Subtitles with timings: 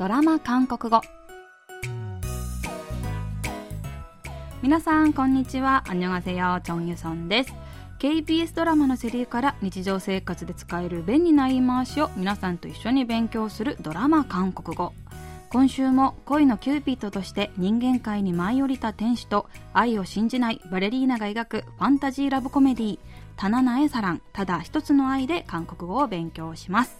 [0.00, 1.02] ドラマ韓国語。
[4.62, 5.84] 皆さんこんにちは。
[5.88, 7.52] 안녕하세요 チョンユソンです
[7.98, 14.94] KBS ドラマのセリフから日常生活で使える便利な言い回しを皆さんと一緒に勉強するドラマ韓国語。
[15.50, 24.22] 今週も恋のキューピッドとして人間界に舞い降りた天使と愛を信じないバレリーナが描くファンタジーラブコメディー「사랑。
[24.32, 26.99] ただ一つの愛」で韓国語を勉強します。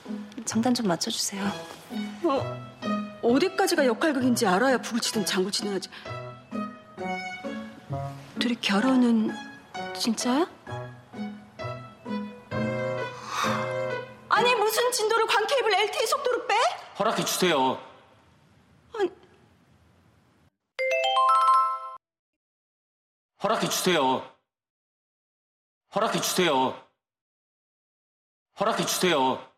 [0.45, 1.43] 장단 좀 맞춰주세요.
[2.23, 5.89] 어, 어디까지가 역할극인지 알아야 북을 치든 장구 치든 하지.
[8.39, 9.31] 둘이 결혼은
[9.97, 10.47] 진짜야?
[14.29, 16.55] 아니 무슨 진도를 광케이블 LTE 속도로 빼?
[16.97, 17.79] 허락해 주세요.
[18.97, 19.09] 아니,
[23.43, 24.25] 허락해 주세요.
[25.93, 26.75] 허락해 주세요.
[28.59, 29.50] 허락해 주세요.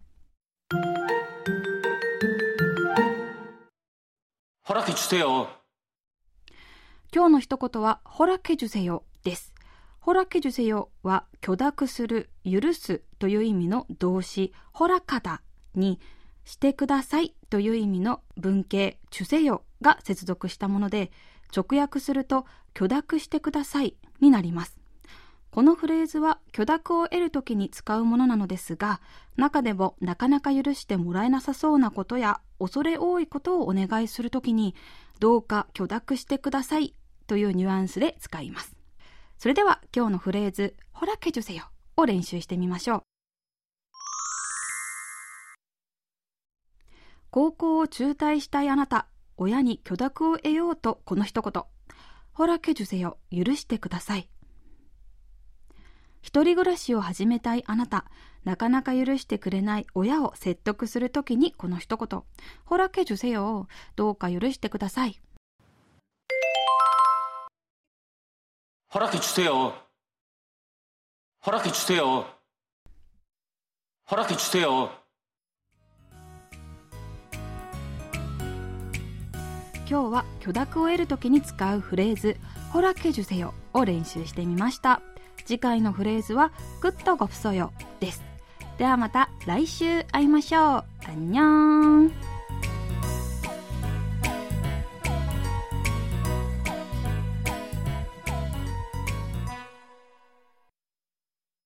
[4.69, 5.47] 허락해 주세요.
[7.14, 9.54] 今日の一言は、ほらけじゅせよです。
[10.00, 15.40] ほらけじゅせよは、許諾する、許すという意味の動詞、ほらかだ
[15.76, 16.00] に、
[16.44, 21.12] してくださいという意味の文型、ちゅせよが接続したもので、
[21.56, 24.76] 直訳すると、許諾してくださいになります。
[25.52, 29.00] このフレーズは許諾を得るときに使うものなのですが、
[29.36, 34.74] 中でもなかなか許してもらえなさそうなことや恐れ多いことをお願いするときに、
[35.20, 36.92] どうか許諾してください
[37.26, 38.76] というニュアンスで使います。
[39.38, 41.64] それでは今日のフレーズ、ほらけじゅせよ
[41.96, 43.02] を練習してみましょう。
[47.30, 51.64] 高校を中退したいあなた、親に許諾を得ようとこの一言。
[52.32, 54.28] ほらけじゅせよ、許してください。
[56.22, 58.06] 一人暮らしを始めたいあなた、
[58.44, 62.22] なかなか許してくれない親を説得するときにこの一言。
[62.64, 65.20] ほらけじゅせよ、どうか許してください。
[68.93, 69.73] 허락해 주세요.
[71.45, 72.25] 허락해 주세요.
[74.09, 74.89] 허락해 주세요.
[79.87, 82.37] 今日は許諾を得るときに使うフレーズ、
[82.71, 85.01] ほらけじゅせよを練習してみました。
[85.45, 88.23] 次回のフレーズは、グッドゴプソよです。
[88.77, 90.85] ではまた来週会いましょう。
[91.07, 92.32] あんにょーん。